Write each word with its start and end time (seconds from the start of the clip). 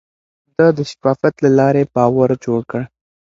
ده 0.57 0.67
د 0.77 0.79
شفافيت 0.89 1.35
له 1.43 1.49
لارې 1.59 1.83
باور 1.95 2.29
جوړ 2.43 2.61
کړ. 2.71 2.81